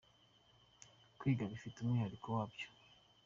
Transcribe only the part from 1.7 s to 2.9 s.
umwihariko wabyo.